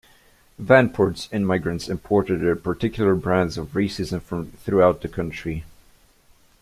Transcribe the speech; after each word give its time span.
Vanport's 0.59 1.29
in-migrants 1.31 1.87
imported 1.87 2.41
their 2.41 2.55
particular 2.55 3.13
brands 3.13 3.55
of 3.55 3.73
racism 3.73 4.19
from 4.19 4.49
throughout 4.53 5.01
the 5.01 5.07
country. 5.07 5.63